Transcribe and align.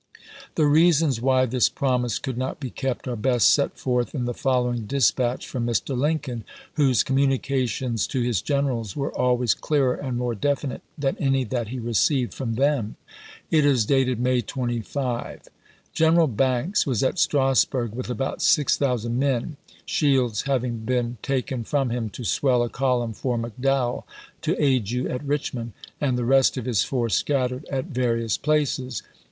The 0.55 0.65
reasons 0.65 1.21
why 1.21 1.45
this 1.45 1.69
promise 1.69 2.17
could 2.17 2.35
not 2.35 2.59
be 2.59 2.71
kept 2.71 3.07
are 3.07 3.15
best 3.15 3.51
set 3.53 3.77
forth 3.77 4.15
in 4.15 4.25
the 4.25 4.33
following 4.33 4.87
dispatch 4.87 5.45
from 5.47 5.67
Mr. 5.67 5.95
Lincoln, 5.95 6.43
whose 6.73 7.03
com 7.03 7.17
munications 7.17 8.07
to 8.09 8.19
his 8.19 8.41
generals 8.41 8.95
were 8.95 9.15
always 9.15 9.53
clearer 9.53 9.93
and 9.93 10.17
more 10.17 10.33
definite 10.33 10.81
than 10.97 11.17
any 11.19 11.43
that 11.43 11.67
he 11.67 11.77
received 11.77 12.33
from 12.33 12.55
them. 12.55 12.95
It 13.51 13.63
is 13.63 13.85
dated 13.85 14.19
May 14.19 14.41
25: 14.41 15.47
General 15.93 16.25
Banks 16.27 16.87
was 16.87 17.03
at 17.03 17.19
Strasburg 17.19 17.93
with 17.93 18.09
about 18.09 18.41
6000 18.41 19.19
men, 19.19 19.55
Shields 19.85 20.41
having 20.47 20.79
been 20.79 21.17
taken 21.21 21.63
from 21.63 21.91
him 21.91 22.09
to 22.09 22.23
swell 22.23 22.63
a 22.63 22.69
column 22.69 23.13
for 23.13 23.37
McDowell 23.37 24.05
to 24.41 24.59
aid 24.59 24.89
you 24.89 25.07
at 25.09 25.23
Richmond, 25.23 25.73
and 26.01 26.17
the 26.17 26.25
rest 26.25 26.57
of 26.57 26.65
his 26.65 26.81
force 26.83 27.13
scattered 27.13 27.65
at 27.71 27.85
various 27.85 28.35
places. 28.35 29.03